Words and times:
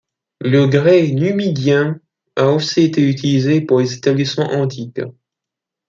Le 0.39 0.65
grès 0.65 1.11
numidien 1.11 1.99
a 2.35 2.47
aussi 2.47 2.81
été 2.85 3.07
utilisés 3.07 3.61
pour 3.61 3.81
les 3.81 3.93
établissements 3.93 4.49
antiques. 4.49 5.01